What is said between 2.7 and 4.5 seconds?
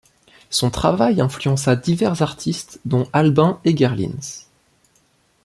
dont Albin Egger-Lienz.